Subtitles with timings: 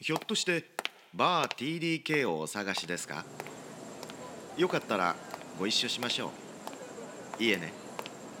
[0.00, 0.64] ひょっとして
[1.12, 3.24] バー TDK をお探しですか？
[4.56, 5.16] よかったら
[5.58, 6.30] ご一緒しましょ
[7.40, 7.42] う。
[7.42, 7.72] いえね。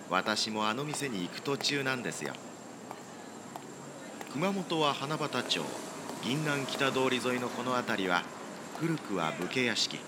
[0.08, 2.32] 私もあの店に行く途中なんですよ。
[4.32, 5.60] 熊本は花畑町。
[6.22, 8.22] 銀南北通り沿いのこの辺りは
[8.78, 9.98] 古くは武家屋敷。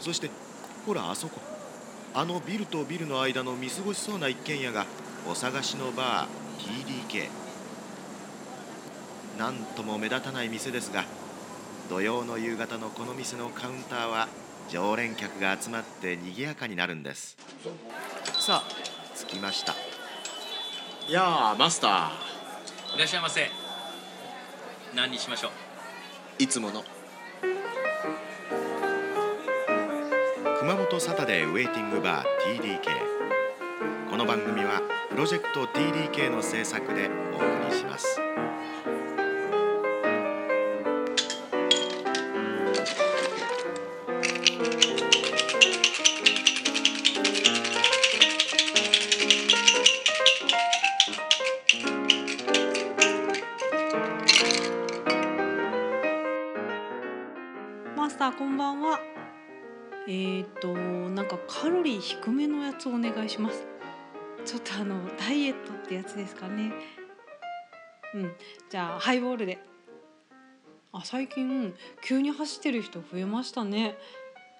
[0.00, 0.30] そして
[0.84, 1.40] ほらあそこ。
[2.12, 4.86] あのビルとビルの間の見過ごしそうな一軒家が
[5.30, 7.28] お探しのバー TDK
[9.38, 11.04] なんとも目立たない店ですが
[11.88, 14.28] 土曜の夕方のこの店のカウンターは
[14.68, 17.36] 常連客が集まって賑やかになるんです。
[18.40, 18.68] さあ
[19.26, 19.74] 着きました。
[21.08, 22.94] いやーマスター。
[22.94, 23.50] いらっしゃいませ。
[24.94, 26.42] 何にしましょう？
[26.42, 26.84] いつもの。
[30.60, 32.80] 熊本サタデーウェイティングバー TDK
[34.08, 38.21] この番組はプロジェクト TDK の制作でお送りします
[58.22, 59.00] マスターこんばんは。
[60.06, 60.72] えーと
[61.10, 63.66] なんかカロリー低めのやつお願いします。
[64.44, 66.70] ちょっとあのダイエットってやつですかね。
[68.14, 68.32] うん、
[68.70, 69.58] じゃあハイボールで。
[70.92, 73.96] あ最近急に走ってる人増えましたね。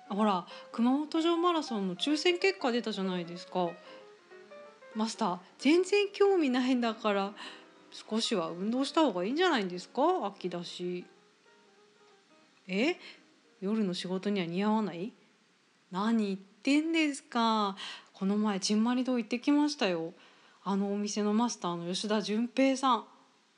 [0.08, 3.70] あほら熊本城マラソンの抽選結果出たじゃないですか。
[4.96, 7.32] マスター全然興味ないんだから
[7.92, 10.02] 少しは運動した方がいいんじゃないんですか？
[10.26, 11.04] 秋だし。
[12.66, 12.96] え？
[13.62, 15.12] 夜の仕事には似合わない？
[15.92, 17.76] 何言ってんですか？
[18.12, 20.12] この前ちんまり堂行ってきましたよ。
[20.64, 23.04] あのお店のマスターの吉田純平さん。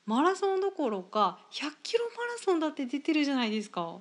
[0.04, 3.96] マラソンどころか100キロマラソンだって出てるじゃないですか。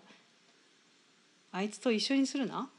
[1.54, 2.70] あいつと一緒にするな？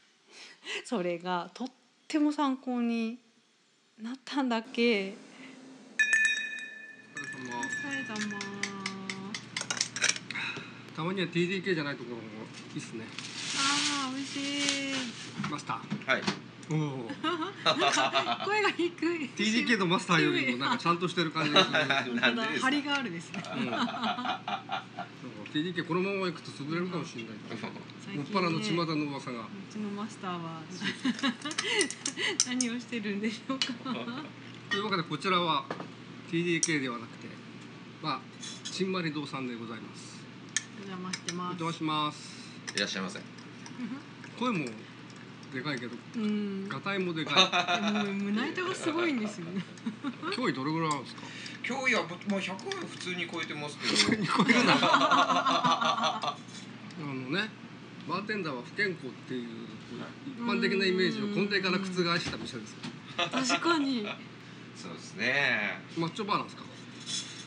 [0.86, 1.68] それがとっ
[2.08, 3.18] ても参考に
[4.00, 5.12] なったんだっけ。
[7.36, 7.58] お疲れ様。
[7.58, 8.36] お疲れ様
[10.96, 12.22] たまには TDK じゃないところも
[12.74, 13.04] いいっすね。
[13.56, 15.50] あー美味しい。
[15.50, 15.80] マスタは
[16.18, 16.22] い。
[16.22, 17.08] ーおお
[17.64, 21.70] なんか声が低い TDK のマスターよりもなんかちゃんとしてる感じがす
[22.08, 22.16] る。
[22.20, 23.42] なんで張りがあるですね。
[23.56, 23.68] うん。
[25.52, 27.32] TDK このまま行くと潰れるかもしれない。
[27.48, 29.42] 最もっぱらの巷の噂が。
[29.42, 30.60] うちのマスターは。
[32.48, 33.66] 何をしてるんでしょうか。
[34.70, 35.64] というわけでこちらは
[36.30, 37.28] TDK ではなくて
[38.02, 38.20] まあ
[38.64, 40.16] ちんまり堂さんでございます。
[40.84, 41.62] お邪魔してます。
[41.62, 42.35] お邪魔します
[42.74, 43.20] いらっしゃいませ。
[44.38, 44.66] 声も
[45.54, 46.68] でかいけどうん。
[46.68, 49.60] ガタイもでかでも胸板がすごいんですよね。
[50.32, 51.22] い距離どれぐらいあるんですか？
[51.68, 52.56] 今日いやもう100は
[52.90, 53.94] 普通に超えてますけど。
[54.26, 56.36] 超えるな あ
[56.98, 57.50] のね
[58.08, 59.48] バーテンダーは不健康っていう
[60.26, 61.84] 一般的なイメージを根底から覆
[62.18, 62.78] した店ですよ。
[63.16, 64.06] 確かに。
[64.76, 65.80] そうですね。
[65.96, 66.62] マッチョバーなんですか？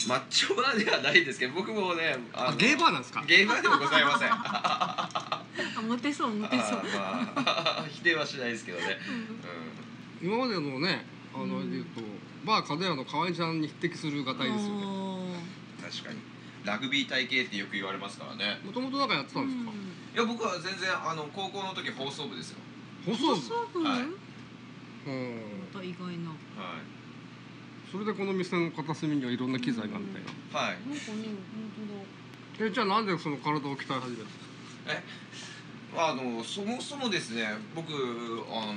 [0.07, 3.23] マッチョバーではないですけど僕もねあゲーバーなんですか？
[3.27, 4.29] ゲーバーでもございません。
[4.31, 5.43] あ
[5.87, 6.83] モテそうモテそう。
[6.95, 8.97] まあ 否定はしないですけどね、
[10.21, 11.71] 今までのねあの、うん。
[11.71, 12.01] 言うと
[12.45, 14.83] バー角屋の河合ちゃんに匹敵するがたいですよね。
[14.85, 16.19] うん、確かに。
[16.63, 18.59] ラグビー体型ってよく言われますからね。
[18.63, 22.57] もともとなんかやってたんですか、いや僕は全然あの高校の時放送部ですよ。
[23.05, 23.83] 放送部？
[23.83, 24.01] はい。
[24.01, 25.41] うん。
[25.73, 26.29] また意外な。
[26.29, 26.98] はい
[27.91, 30.67] それでこの店の片隅にはいろんな機材があって、はい。
[30.67, 31.29] なんかね
[32.59, 34.17] 本えじゃあなんでその体を鍛え始めたんです
[35.95, 36.09] か？
[36.09, 38.73] あのそもそもですね僕あの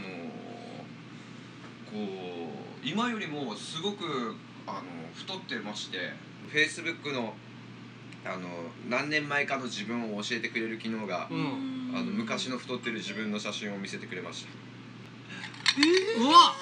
[1.90, 1.98] こ
[2.84, 4.34] う今よりもすごく
[4.66, 4.82] あの
[5.14, 5.98] 太ってまして
[6.48, 7.34] フェイスブックの
[8.24, 8.48] あの
[8.88, 11.92] 何年前かの自分を教えてくれる機能が、当うん。
[11.92, 11.98] だ。
[11.98, 14.46] あの昔の太ってる自分の写真を見せてくれまし
[16.18, 16.54] うわ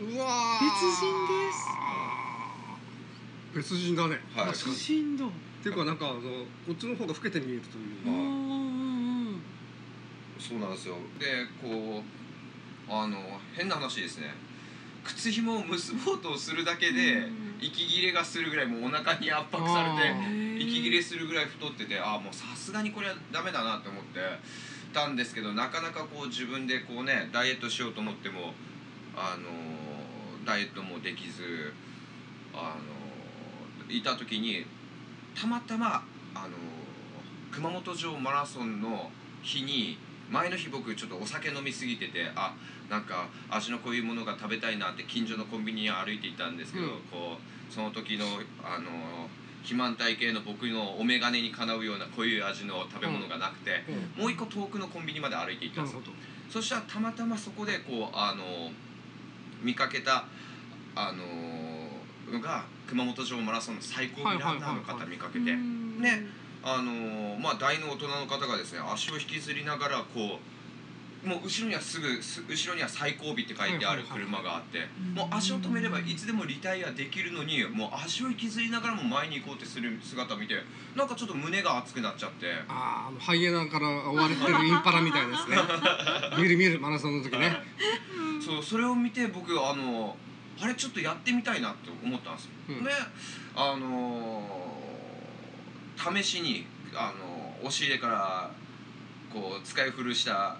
[0.00, 1.66] うわ別人です。
[3.54, 4.18] 別人だね。
[4.34, 4.50] たはい。
[4.52, 5.24] 別人だ。
[5.26, 5.30] っ
[5.62, 6.26] ていうかなんかあのこ
[6.72, 8.20] っちの方が老けて見えるといううんうん
[9.28, 9.42] うん。
[10.38, 10.94] そうなんですよ。
[11.18, 11.26] で
[11.60, 12.02] こう
[12.92, 13.18] あの
[13.56, 14.34] 変な話ですね。
[15.04, 17.48] 靴紐を結ぼうとするだけでうん。
[17.60, 20.14] 息切れがするぐらいもうお腹に圧迫されて
[20.62, 24.20] 息切れするぐらい太っててああもうさすがにこれはダメだなって思って
[24.94, 28.52] たんですけどなかなかこう自分でこうねダイエットしようと思っても
[29.16, 29.48] あの
[30.48, 31.74] ダイエットもできず
[32.54, 32.74] あ
[33.86, 34.64] のいた時に
[35.38, 36.02] たまたま
[36.34, 36.56] あの
[37.52, 39.10] 熊本城マラソンの
[39.42, 39.98] 日に
[40.30, 42.54] 前の日僕ちょっとお酒飲みすぎててあ
[42.88, 46.90] なんか味の濃いものが食べたいなって近所のコンビニに歩いていたんですけど、うん。
[47.10, 48.24] こうその時の
[48.64, 49.28] あの
[49.58, 53.84] 肥満体系の僕のお眼鏡にかなうような濃い味の食べ物がなくて、
[54.16, 54.22] うん。
[54.22, 56.00] もう一個遠くのコンビニまで歩いていったですよ。
[56.48, 58.70] そしたらたまたまそこでこうあの
[59.62, 60.24] 見かけた
[60.94, 61.22] あの
[62.32, 66.00] のが熊本城マラソンの最高位ランナーの方見かけて、うん。
[66.00, 66.26] ね
[66.62, 70.38] あのまあ大の大人の方がですね足を引きずりながらこ
[71.24, 75.14] うもう後ろにはすぐす後ろには最後尾って書いてある車があって、うん。
[75.14, 80.54] もう足を止めればいつでもリタイアできるのにもう足を引きずりながらも前に行こうってする姿を見て
[80.94, 82.46] なんかちょっと胸が熱くなっちゃって。
[82.68, 85.56] あーあのハイエナから追われてるインパラみたいですね。
[86.38, 87.56] 見る見るマラソンの時ね
[88.48, 90.16] そうそれを見て僕あの
[90.58, 92.84] あれちょっとやってみたいなって思ったんですよ、うん。
[92.84, 92.90] で
[93.54, 94.42] あの
[95.96, 96.64] 試しに
[96.94, 98.50] あの押し入れから
[99.30, 100.56] こう使い古した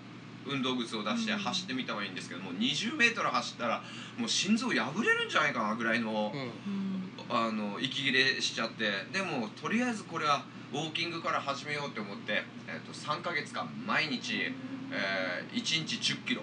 [0.47, 1.39] 運動靴を出してうん。
[1.39, 3.83] 走ってみたはいいんですけども、20メートル走ったら
[4.19, 6.41] もう心臓破れるんじゃないかなぐらいの,、うん。
[6.41, 14.53] うんあの息切れしちゃってでもとりあえずこれはウォーキングから始めようって思って、えっと3ヶ月間毎日、
[14.91, 16.43] えー1日1 0キロ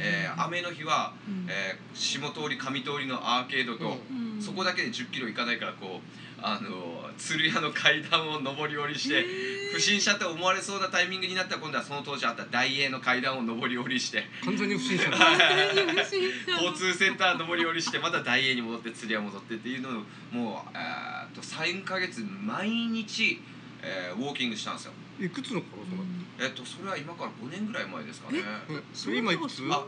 [0.00, 1.46] えー雨の日は、うん。
[1.48, 4.42] えー下通り上通りのアーケードと、うん。
[4.42, 9.24] そこだけで1 0キロ行かないからこうあの鶴屋の階段を上り下りして、
[9.72, 15.16] 不審者と思われそうなタイミングになったら今度はその当時あった大英の階段を上り下りして完全に不審者だ。
[16.60, 19.92] 交通センター上り下りしてまた大英に戻って鶴屋戻ってっていうのを
[20.30, 23.40] もう、えーっと3ヶ月毎日、
[23.82, 24.92] えーウォーキングしたんですよ。
[25.18, 25.82] いくつの頃
[26.38, 28.40] えっとそれは今から5年ぐらい前ですかね。
[28.68, 29.62] うんそれ今いくつ？
[29.70, 29.84] あ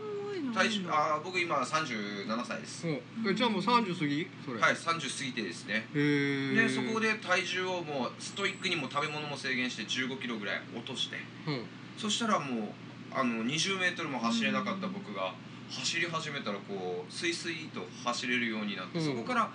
[0.55, 2.87] 体重あー僕今37歳です。
[2.87, 4.29] うんえじゃあもう30過ぎ？
[4.45, 4.61] それ。
[4.61, 5.87] はい、30過ぎてですね。
[5.93, 11.17] でそこで体重をもうストイックにも食べ物も制限して1 5キロぐらい落として。
[11.47, 11.65] うん。
[11.97, 12.69] そしたらもう
[13.13, 15.35] あの2 0ルも走れなかった僕が
[15.69, 19.05] 走り始めたらこうスイスイと走れるようになって、うん。
[19.05, 19.51] そこから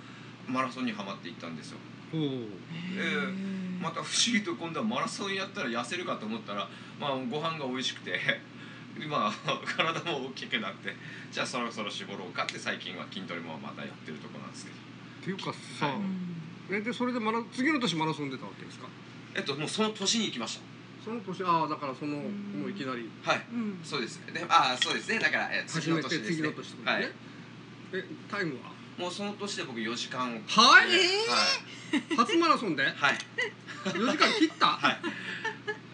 [0.47, 1.77] マラソンにはまっていったんですよ。
[2.13, 3.33] おおえ
[3.83, 6.67] また不思議と今度はマラソンやったら痩せるかと思ったら、
[6.99, 8.17] まあ、ご飯が美味しくて
[8.97, 9.31] 今
[9.75, 10.95] 体も大きくなって
[11.31, 14.77] じゃあそろそろ絞ろうかって最近は筋トレもまたやってるとこなんですけど。
[14.77, 15.95] っていうかさ、はい。
[16.71, 18.87] えでそれでマラ次の年マラソン出たわけですか？
[19.35, 20.59] えっともうその年に行きまし
[21.03, 22.61] その年ああだからそのん。
[22.61, 23.09] もういきなり。
[23.23, 23.45] たはい。
[23.51, 23.79] うん。
[23.83, 24.19] そうです。
[24.31, 25.19] でああそうですね。
[25.19, 26.33] だから、え次始めての年で
[26.63, 27.11] すねね、はい。
[27.93, 28.72] えタイムは？
[28.97, 30.87] もうその年で僕4時間をはい。
[30.87, 32.15] はい。
[32.15, 32.83] 初マラソンで？
[32.83, 32.93] はい。
[33.85, 34.97] 4時間切った、はい。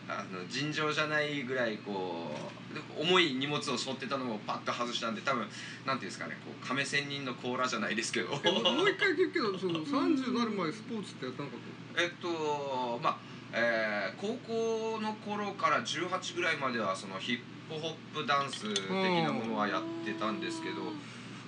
[0.09, 2.31] あの尋常じゃないぐらいこ
[2.71, 5.47] うで重い荷物を背負ってたのをパッと外したんで多分
[5.85, 8.29] なんていうんですかねこう亀仙人の甲羅じゃないですけど。
[8.43, 11.59] えもう一回聞くけどその30になる前スポーツってやってなかっ
[12.03, 13.17] えっとまあ
[13.53, 18.83] えー高校の頃から18ぐらいまではそのヒップホップダンス的
[19.23, 20.75] なものはやってたんですけど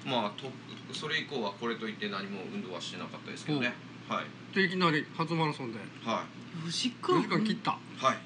[0.05, 0.51] まあと
[0.93, 3.73] それ以降はこれといって何も運動はしてなかったですけどね。
[4.09, 4.25] はい。
[4.53, 5.79] たでいきなり初マラソンで。
[6.03, 6.25] は
[6.65, 7.75] 4時4間時間切った、い
[8.05, 8.17] はい。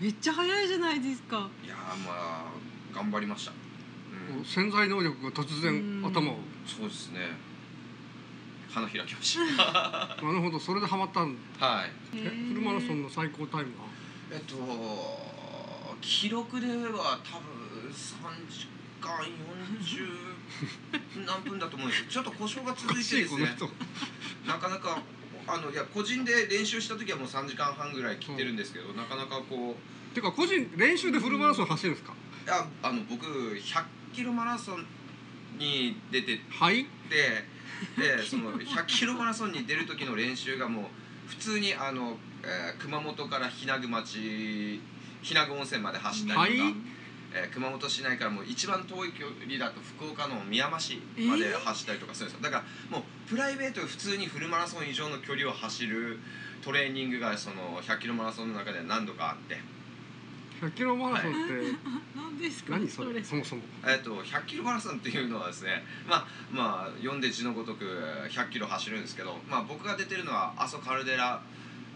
[0.00, 1.48] めっちゃ早いじゃないですか。
[1.64, 2.44] いやーまあ
[2.94, 3.52] 頑張りました、
[4.36, 6.06] うん、潜在能力が突然うん。
[6.06, 6.36] 頭を。
[6.66, 7.20] そうですね。
[8.70, 9.64] 花開きました。
[10.22, 12.18] なるほどそれでハマったんはい。
[12.18, 13.86] えフルマラソンの最高タイムは？
[14.30, 14.54] えっと
[16.00, 18.68] 記録では多分3時
[19.00, 20.37] 間40
[21.26, 23.56] 何分だと思うんですけどちょっと故障が続いてですね。
[24.46, 25.02] なかなか
[25.46, 30.14] あのいや個人で練習した時はもう3時間半ぐらい切ってるんですけど、なかなかこう。
[30.14, 32.14] てか個人練習でフルマラソン走るんですか、
[32.46, 33.84] いやあの僕100
[34.14, 34.86] キロマラソン
[35.58, 36.86] に出てはい。
[37.08, 37.44] で
[37.96, 40.84] でその100キロマラソンに出る時の練習がもう
[41.28, 44.18] 普通にあの、えー熊本から日名具町
[45.22, 46.74] 日名具温泉まで走ったりとか、はい
[47.34, 52.50] えー熊本市内からもう一番遠い距離だと福岡の宮山市まで走ったりとかするんですよ。
[52.50, 56.18] だからもうプライベートで普通にフルマラソン以上の距離を走る
[56.64, 59.56] トレーニングがその100キロマラソンの中では何度かあって。
[60.60, 61.54] 100キロマラソンって
[62.16, 62.72] 何ですか？
[62.72, 63.22] 何それ？
[63.22, 63.62] そもそも。
[63.86, 67.84] えっと100キロマラソンっていうのはですねまあまあ読んで字のごとく
[68.30, 71.40] 100キロ走るんですけど、まあ、僕が出てるのは阿蘇カルデラ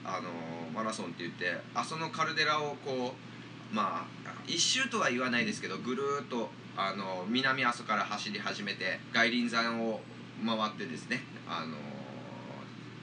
[0.04, 0.30] あの
[0.72, 3.31] マラソンって言って阿蘇のカルデラをこう
[3.72, 10.00] まあ一周とは言わないですけどぐるーっとあの南阿蘇から走り始めて外輪山を
[10.44, 11.76] 回ってですねあの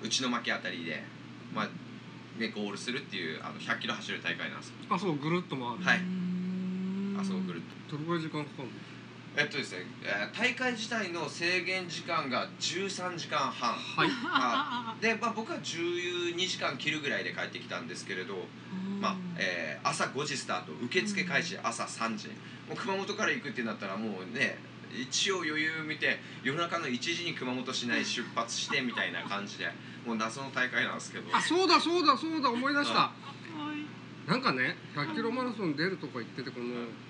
[0.01, 1.03] 内の巻あたりで、
[1.53, 1.69] まあ
[2.39, 4.75] ね、ゴールするっていうあの100キロ走る大会なんですよ。
[4.89, 5.99] あそうぐるっと回る、はい。
[5.99, 7.17] うん。
[7.19, 7.97] 阿蘇をぐるっと。
[7.97, 8.73] どれぐらい時間かかるの？
[9.35, 14.09] えっとですね、えー大会自体の制限時間が13時間半、はい。
[14.23, 18.35] あで、まあ、僕は12時間切るぐらいで帰ってきたんですけれど、
[18.99, 22.27] まあえー朝5時スタート受付開始朝3時。
[22.67, 24.59] もう熊本から行くってなったらもうね
[24.93, 29.71] 一応余裕見て夜中の1時に熊本市内出発してみたいな感じで
[30.05, 31.35] もう謎の大会なんですけど。
[31.35, 32.99] あそうだそうだそうだ思い出した。
[32.99, 33.13] は
[34.27, 36.65] なんかね100キロマラソン出るとか言っててこの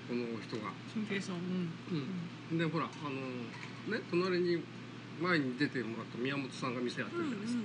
[0.08, 0.72] この人が。
[0.94, 1.72] 俊平さんうん。
[2.50, 2.58] うん。
[2.58, 4.62] でほらあのね隣に
[5.20, 7.60] 前に出てもらった宮本さんが店やってるじゃないですか、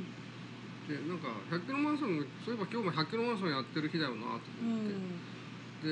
[0.87, 4.91] でなんか100キロマラソンのそういえば今日も100キロマラソンやってる日だよなとうん思っ
[5.81, 5.89] て、で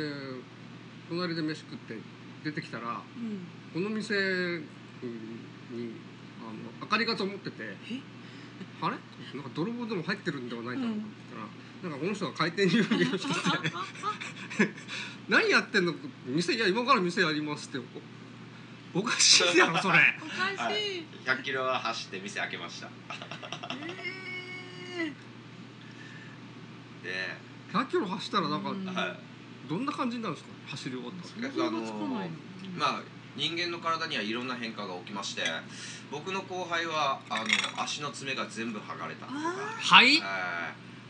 [1.10, 1.98] 隣で飯食って
[2.44, 3.48] 出てきたらうん。
[3.74, 4.62] この店に
[6.42, 7.76] あの明かりが灯ってて
[8.82, 8.98] あれ？
[9.34, 11.08] なんか泥棒でも入ってるんではないかなと思っ
[11.82, 13.74] たら、なんかこの人が開店準備をしてて。
[15.28, 15.96] 何やってんの？
[16.28, 17.80] 店いや今から店やりますって。
[17.80, 19.98] おおかしいやろそれ。
[20.22, 21.06] おかしい。
[21.26, 22.90] 100キロは走って店開けました
[27.04, 27.38] で、
[27.72, 28.86] 100キロ走ったらなんかうん。
[28.86, 29.20] はい。
[29.70, 30.54] どんな感じになるんですか？
[30.72, 31.52] 走り終わったら。
[31.52, 32.10] 想像がつかない。
[32.10, 32.30] の
[32.78, 33.02] まあ
[33.36, 35.42] 人間の体にはいろんな変化が起きまして
[36.12, 37.44] 僕の後輩はあ
[37.76, 39.38] の足の爪が全部剥がれたとか。
[39.40, 40.16] あはい。
[40.16, 40.24] えー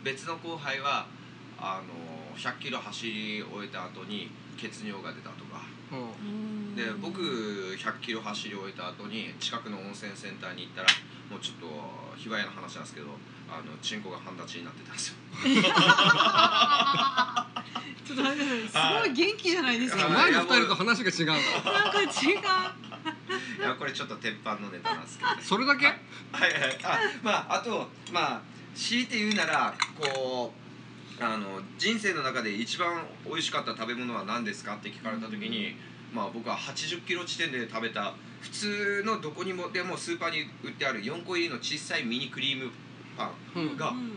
[0.03, 1.05] 別の後輩は
[1.57, 5.61] あの100キロ走り終えた後に血尿が出たとか。
[5.93, 6.75] うん。
[6.75, 10.87] で僕100キロ走り終えた後に近くの温泉センターに行ったら
[11.33, 11.65] もうちょっと
[12.15, 13.07] 卑猥な話なんですけど
[13.49, 15.15] あのチンコが半立ちになってたんですよ。
[18.05, 18.29] ちょっとす
[18.99, 20.03] ごい元気じゃないですか。
[20.03, 20.31] はい。
[20.31, 21.25] 前の二人と話が違う。
[21.25, 21.33] の
[21.73, 22.09] なんか違う。
[23.59, 25.41] いやこれちょっと鉄板のネタなんですけどね。
[25.41, 25.87] それだけ？
[25.87, 25.97] はい
[26.41, 26.51] はい。
[26.51, 28.41] はいあまああとまあ
[28.75, 30.53] 強いて言うならこ
[31.19, 35.75] うあの人生の中で一番美味しかった食べ物は何ですかって聞かれた時に、
[36.13, 38.13] まあ僕は80キロ地点で食べた
[38.43, 42.71] 普通のどこにもでもスーパーに売ってある4個入りの小さいミニクリーム
[43.17, 44.11] パンうんがうん。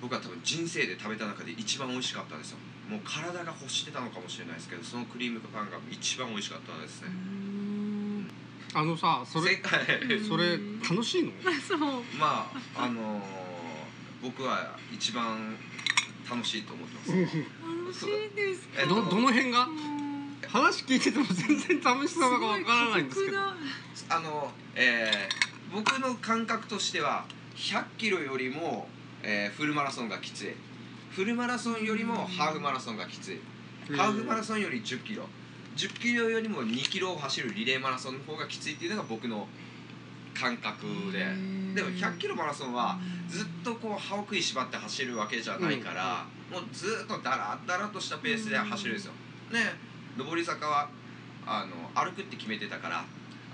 [0.00, 2.58] 僕は多分人生で食べた中で一番美味しかったですよ。
[2.88, 7.08] もう体が欲してたのかもしれないですけどそのクリームパンが一番美味しかったですね。
[7.08, 8.30] うん。
[8.74, 9.60] あのさそれ
[10.28, 10.58] それ
[10.88, 11.32] 楽しいの？
[11.66, 11.78] そう。
[12.18, 13.22] まああのー
[14.22, 15.54] 僕は一番
[16.28, 17.12] 楽しいと思ってます。
[17.12, 19.64] 楽しいですえっとどどの辺が？
[19.66, 19.95] うん
[20.48, 23.38] 話聞いてても全然楽しさがわからないんですけど。
[24.08, 27.24] あの、えー僕の感覚としては
[27.56, 28.88] 100キロよりも、
[29.22, 30.54] えーフルマラソンがきつい。
[31.10, 33.40] フルマラソンよりもハーフマラソンがきつい。
[33.96, 35.24] ハーフマラソンより1 0キロ。
[35.76, 39.48] 1 0キロよりも2キロを走るリレーマラソンの方がきついっていうのが僕の
[40.34, 41.18] 感覚で。
[41.74, 42.98] でも100キロマラソンは
[43.28, 49.12] ずっとこう歯を食いしばって走るわけじゃないから、もうずっとダラダラとしたペースで走るんですよ。
[49.52, 49.74] ね
[50.16, 50.88] 上り坂は
[51.46, 53.04] あの歩くって決めてたから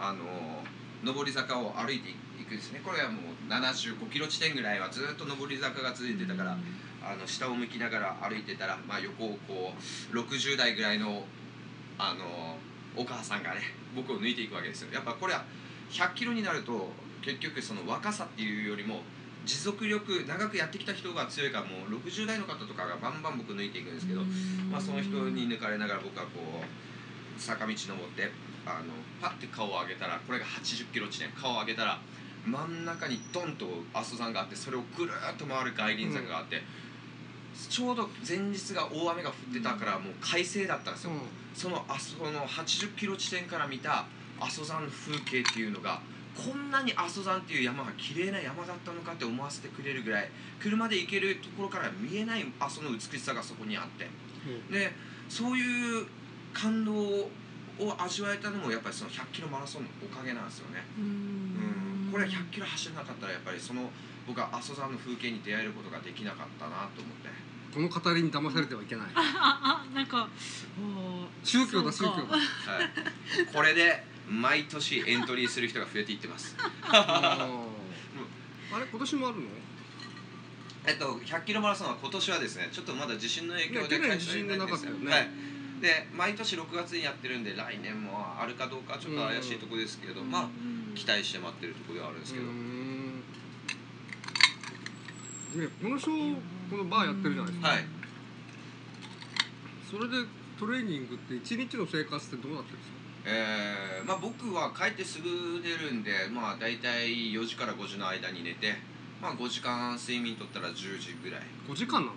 [0.01, 0.63] あの
[1.05, 2.81] 上り坂を歩いていくんですね。
[2.85, 6.57] これはもう75キロ地点ぐらいはずっと上り坂が続いてたから
[7.05, 9.73] あの下を向きながら歩いてたら、まあ、横をこ
[10.13, 11.25] う60代ぐらいの
[11.99, 12.57] あの
[12.97, 13.61] お母さんがね
[13.95, 14.93] 僕を抜いていくわけですよ。
[14.93, 15.45] やっぱこれは
[15.91, 16.91] 100キロになると
[17.23, 19.03] 結局その若さっていうよりも
[19.45, 24.23] 持続力長くやってきた人が強いからもう60代の方とかがバンバン僕抜いていくんですけど、
[24.71, 28.31] まあ、その人に抜かれながら僕はこう坂道登って
[28.65, 31.99] あのパッて顔を上げたらこれが80キロ地点顔を上げたら
[32.47, 36.61] 真ん中にドンと阿蘇山があってそれをぐるーっと回る外輪坂があって、
[37.69, 41.13] ちょうど前日が大雨が降ってたからもう快晴だったんですよ、
[41.55, 44.07] その阿蘇の80キロ地点から見た
[44.41, 46.01] 阿蘇山の風景っていうのが
[46.35, 54.09] こんなに阿蘇山っていう山が綺麗な山だったのかって思わせてくれるぐらい車で行けるところから見えない阿蘇の美しさがそこにあって。
[54.71, 54.93] で
[55.29, 56.07] そういう
[56.53, 57.31] 感動を
[57.99, 60.85] 味わえたのもやっぱりその100キロマラソンのおかげなんですよね。
[60.99, 62.09] ううん。
[62.09, 63.91] んこれは100キロ走らなかったらやっぱりその
[64.27, 67.31] 僕は阿蘇山の風景に出会えることができなかったなと思って。
[67.73, 69.07] この語りに騙されてはいけない。
[69.15, 70.29] ああなんか
[71.43, 72.37] 宗教だ宗教だ。
[72.37, 76.57] はい、これで毎年エントリーする人が増えていってます。
[76.91, 77.49] あ
[78.79, 79.47] れ今年もあるの？
[80.85, 85.11] えっと、100キロマラソンは今年はですねちょっとまだ地震の影響で開催できなかったよね。
[85.13, 85.29] はい、
[85.81, 90.49] で毎年6月にやってるんで来年もあるかどうかちょっと怪しいところですけれど、まあ
[90.97, 92.53] 期待して待ってるところではあるんですけど、ね
[95.81, 96.37] このショー
[96.71, 97.69] このバーやってるじゃないですか。
[97.69, 97.85] はい。
[99.89, 100.27] それで
[100.59, 103.02] トレーニングって一日の生活ってどうなってるんですか？
[103.25, 108.75] えーまあ、僕は帰ってすぐ寝るんで、まあ、大体4時から5時の間に寝て、
[109.21, 111.41] まあ、5時間睡眠とったら10時ぐらい。
[111.69, 112.15] 5時間なの？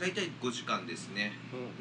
[0.00, 1.32] 大体5時間ですね。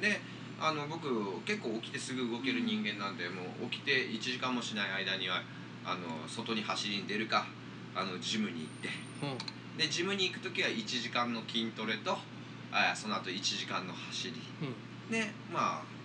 [0.01, 0.19] で
[0.59, 1.07] あの僕
[1.45, 5.43] 結構起きてすぐ動ける人間なんでもう起きて1時間もしない間には
[5.85, 7.45] あの外に走りに出るか
[7.95, 8.89] あのジムに行って。
[9.21, 9.77] うん。
[9.77, 12.17] でジムに行く時は1時間の筋トレと
[12.71, 14.33] あその後1時間の走り。
[14.63, 15.11] うん。
[15.11, 15.96] でまあ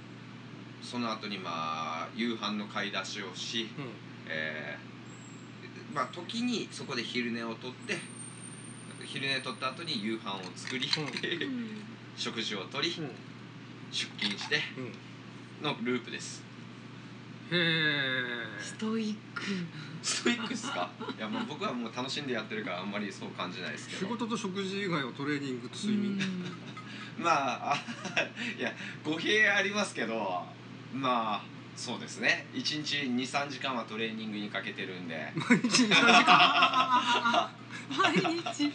[0.82, 3.84] その後にまあ夕飯の買い出しをし、うん。
[4.26, 4.92] えー
[5.94, 7.98] まあ時にそこで昼寝をとって
[9.04, 11.82] 昼寝とった後に夕飯を作り、うん。
[12.16, 13.10] 食事をとりうん。
[13.90, 14.92] 出勤してうん。
[15.62, 16.42] のループです。
[17.50, 19.42] へえストイック。
[20.02, 20.90] ストイックっすか？
[21.16, 24.00] いやもう僕はもう楽しんでやってるからあんまりそう感じないですけど。
[24.00, 26.18] 仕事と食事以外はトレーニングと睡眠。
[27.18, 27.30] ま
[27.70, 27.76] ああ
[28.58, 28.72] いや
[29.04, 30.46] 語弊ありますけど
[30.94, 31.42] まあ
[31.76, 32.46] そうですね。
[32.52, 35.32] 1日23時間はトレーニングにかけてるんで。
[35.36, 35.94] 毎日3時
[36.24, 37.50] 間。
[37.98, 38.72] 毎日。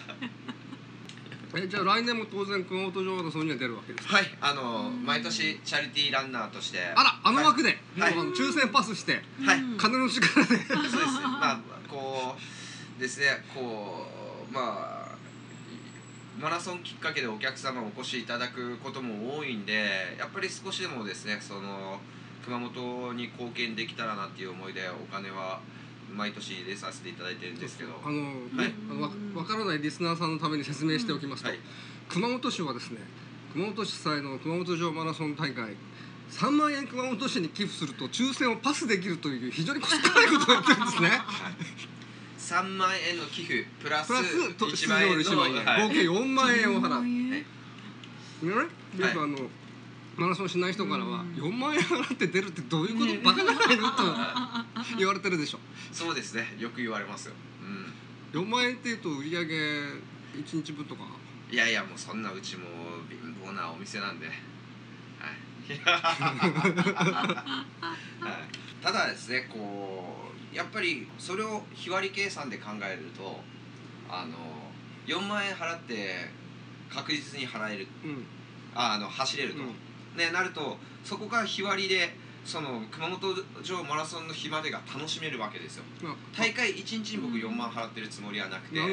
[1.55, 4.17] えじゃあ来年も当然熊本城マラソンには出るわけですか？
[4.17, 5.05] はいあのうん。
[5.05, 6.79] 毎年チャリティーランナーとして。
[6.95, 8.15] あらあの枠で、はい。
[8.15, 9.23] もうあの抽選パスして。
[9.43, 9.59] はい。
[9.59, 9.77] うん。
[9.77, 10.47] 金の力で。
[10.47, 10.95] そうです。
[10.97, 12.35] ねまあこ
[12.97, 13.43] うですね。
[13.53, 14.11] こ
[14.49, 15.16] うまあ
[16.39, 21.99] マラソンきっかけでお客様お越しいただくことも多いんでやっぱり少しでもですねその
[22.45, 25.59] 熊本に貢献できたらなっていう思いでお金は
[26.13, 27.89] 毎年入れさせていただいてるんですけど。
[28.05, 28.67] あの、はい。
[28.69, 31.59] ねあのわわからないリスナーさんのために説明しておきますと、はい。
[32.07, 32.99] 熊本市はですね
[33.51, 35.75] 熊本市主催の熊本城マラソン大会
[36.29, 41.09] 3万円熊本市に寄付すると抽選をパスできるという非常にコスパいいことをやってるんですね
[42.47, 45.87] 3万円の寄付プラスプラスと出1万場円の料1万円、はい。
[45.87, 46.89] 合計4万円を払う。
[46.89, 47.45] 万円ね？
[48.41, 48.45] よ
[49.13, 49.37] くあの
[50.15, 51.33] マラソンしない人からはうん。
[51.35, 54.03] 4万円払って出るってどういうこと、ねバカじゃないのと
[54.97, 55.59] 言われてるでしょ。
[55.91, 56.55] そうですね。
[56.57, 57.33] よく言われますよ、
[58.33, 61.03] うん、4万円っていうと売り上げ1日分とか？
[61.51, 62.65] いやいやもうそんなうちも
[63.09, 64.37] 貧乏なお店なんで、はい。
[65.83, 67.65] は
[68.81, 73.39] い、ただですねこうやっぱりそれを日割り計算で考えると
[74.09, 74.35] あの
[75.05, 76.31] 4万円払って
[76.89, 77.87] 確実に払える。
[78.03, 78.25] うん。
[78.73, 79.67] ああの走れると、うん。
[80.17, 82.09] ね、なるとそこから日割りで
[82.43, 83.19] その熊本
[83.61, 85.83] 城マラソンの日までが楽しめるわけですよ。
[86.01, 88.91] まあ大会1日に僕4万払ってるつもりはなくて、はい、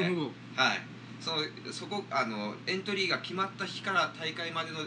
[1.19, 1.37] その
[1.73, 4.77] そこあのエントリーが決まった日から大会までの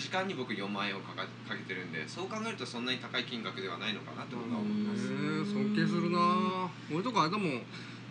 [0.00, 5.06] 時間に僕4万円をかかかけてるんでそう考えるとそんなに高い金額ではないのかなと僕は思います、
[5.52, 6.70] 尊敬するな。
[6.92, 7.62] 俺とかあれだもん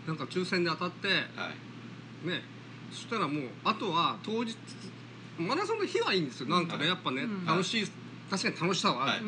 [0.05, 1.13] なんか抽選で当たっては
[2.23, 2.41] い、ね
[2.91, 4.55] そしたらもうあとは当日
[5.37, 6.49] マラソンの日はいいんですよ。
[6.49, 6.87] なんかねはい。
[6.89, 7.45] やっぱねうん。
[7.45, 7.87] 楽しい
[8.29, 9.23] 確かに楽しさはある、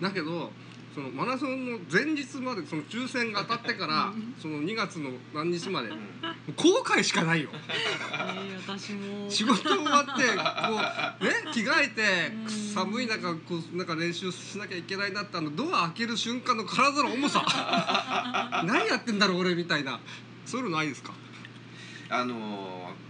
[0.00, 0.50] だけど
[0.96, 4.34] そのマラソンの前日までその抽選が当たってからうん。
[4.40, 5.98] その2月の何日までうん。
[6.56, 7.50] 後悔しかないよ。
[7.68, 9.30] えー私も。
[9.30, 10.16] 仕事終わってこ
[11.20, 12.48] うね着替えてうん。
[12.48, 17.44] 寒い中こうなんか練習しなきゃいけないなってあのドア開ける瞬間の体の重さ。
[18.66, 20.00] 何やってんだろう俺みたいな。
[20.46, 21.12] そういうのないですか？
[22.08, 23.06] あのー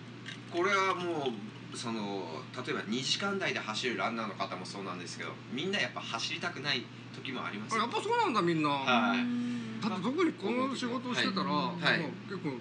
[0.57, 1.33] これはもう
[1.77, 2.25] その
[2.67, 6.83] 例えば2時間台で走るランナーの方もそうなんですけどみんなやっぱ走りたくない
[7.15, 9.19] 時もありますよあやっぱそうなんだみんな、はい。
[9.21, 12.01] うんだって特にこの仕事をしてたら、はい。
[12.29, 12.59] 結構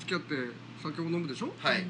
[0.00, 0.34] 付き合って
[0.82, 1.52] 酒を飲むでしょ？
[1.58, 1.82] はい。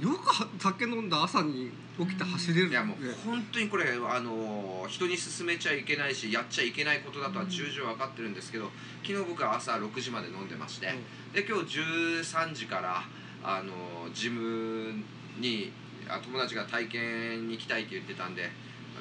[0.00, 2.68] そうよく酒飲んだ朝に起きて走れる。
[2.68, 8.70] いやもうね本当にこれあの人に勧めちゃいけないしやっちゃいけないことだとは重々分かってるんですけど、
[9.06, 10.92] 昨日僕は朝6時まで飲んでまして、
[11.32, 13.04] で今日13時から
[13.44, 13.72] あの
[14.14, 14.92] ジム
[15.38, 15.72] に
[16.08, 18.50] あ友達が体験に行きたいって言ってたんで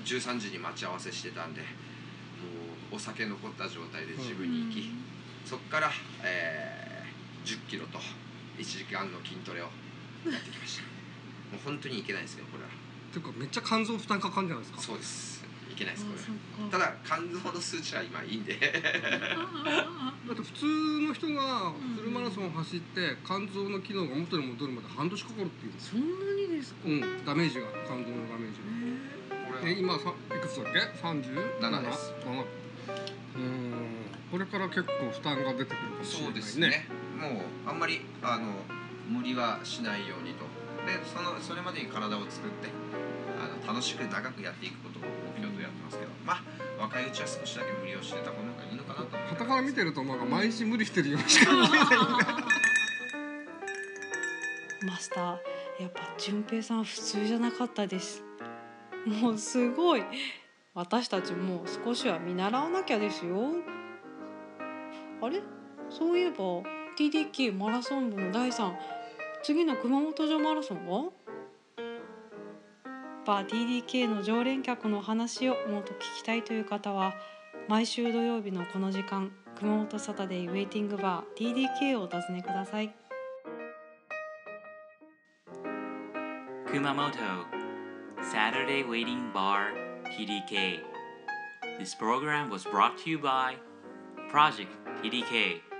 [0.05, 1.67] 13時に待ち合わせしてたんでも
[2.93, 4.89] うお酒残った状態でジムに行き、
[5.45, 5.91] そこから、
[6.23, 6.91] えー
[7.43, 7.97] 10キロと
[8.59, 9.69] 1時間の筋トレをや
[10.37, 10.83] ってきました。
[11.51, 12.69] もう本当にいけないですけどこれは。
[13.11, 14.81] ていうかめっちゃ肝臓負担かかんじゃないですか？
[14.81, 15.40] そうです
[15.71, 16.69] いけないですこれ。
[16.69, 16.85] たか。
[16.85, 18.57] だ肝臓の数値は今いいんで。
[18.59, 20.65] あだって普通
[21.07, 25.73] の人がフルマラソンを走って肝臓の機能が元に戻るまで半年かかるっていう。
[25.79, 26.05] そんな
[26.35, 26.79] にですか？
[26.85, 27.25] うん。
[27.25, 29.69] ダメージが肝臓のダメージが。
[29.69, 31.59] え今さいくつだっけ？37?
[31.59, 32.13] 7です。
[33.35, 33.73] うん。
[34.31, 36.31] これから結構負担が出てくるかもしれないね。
[36.31, 36.87] そうですね。
[37.19, 38.53] もうあんまりあの
[39.09, 40.45] 無理はしないようにと。
[40.81, 42.69] でそのそれまでに体を作って
[43.37, 44.90] あの楽しく長くやっていくこと
[46.25, 46.41] まあ
[46.81, 51.71] 若いうちは少しだけ無理をしてた方がいいのかなと思います傍から見てるとなんか毎日無理してるようにしか見えない
[54.85, 55.25] マスター
[55.81, 58.23] やっぱ淳平さん普通じゃなかったです。
[59.05, 60.03] もうすごい。
[60.73, 63.35] 私たちも少しは見習わなきゃですよ。
[65.21, 65.41] あれ？
[65.89, 66.37] そういえば
[66.97, 68.71] TDK マラソン部の第3
[69.43, 71.09] 次の熊本城マラソンは？
[73.25, 73.47] パー
[73.85, 77.13] DDK の常連客の話をもっと聞きたいという方は
[77.67, 82.93] 毎週土曜日のこの時間熊本サタデーウェイティングバー DDK をお尋ねください。
[86.71, 90.79] 熊本サタデーウェイティングバー PDK
[91.79, 93.55] This program was brought to you by
[94.31, 94.69] Project
[95.03, 95.70] PDK